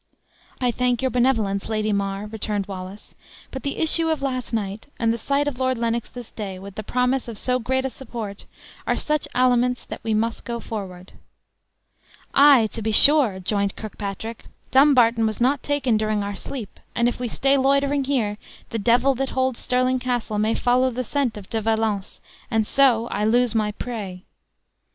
"I 0.59 0.71
thank 0.71 1.03
your 1.03 1.11
benevolence, 1.11 1.69
Lady 1.69 1.93
Mar," 1.93 2.25
returned 2.25 2.65
Wallace; 2.65 3.13
"but 3.51 3.61
the 3.61 3.77
issue 3.77 4.09
of 4.09 4.23
last 4.23 4.51
night, 4.51 4.87
and 4.97 5.13
the 5.13 5.17
sight 5.19 5.47
of 5.47 5.59
Lord 5.59 5.77
Lennox 5.77 6.09
this 6.09 6.31
day, 6.31 6.57
with 6.57 6.73
the 6.73 6.81
promise 6.81 7.27
of 7.27 7.37
so 7.37 7.59
great 7.59 7.85
a 7.85 7.89
support, 7.91 8.45
are 8.87 8.95
such 8.95 9.27
aliments 9.35 9.85
that 9.85 10.03
we 10.03 10.15
must 10.15 10.43
go 10.43 10.59
forward." 10.59 11.11
"Ay, 12.33 12.65
to 12.71 12.81
be 12.81 12.91
sure," 12.91 13.39
joined 13.39 13.75
Kirkpatrick; 13.75 14.45
"Dumbarton 14.71 15.27
was 15.27 15.39
not 15.39 15.61
taken 15.61 15.97
during 15.97 16.23
our 16.23 16.33
sleep; 16.33 16.79
and 16.95 17.07
if 17.07 17.19
we 17.19 17.27
stay 17.27 17.55
loitering 17.55 18.05
here, 18.05 18.39
the 18.71 18.79
devil 18.79 19.13
that 19.13 19.29
holds 19.37 19.59
Stirling 19.59 19.99
Castle 19.99 20.39
may 20.39 20.55
follow 20.55 20.89
the 20.89 21.03
scent 21.03 21.37
of 21.37 21.47
De 21.47 21.61
Valence; 21.61 22.19
and 22.49 22.65
so 22.65 23.05
I 23.09 23.23
lose 23.23 23.53
my 23.53 23.71
prey!" 23.73 24.23